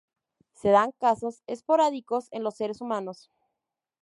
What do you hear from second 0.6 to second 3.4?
dan casos esporádicos en los seres humanos.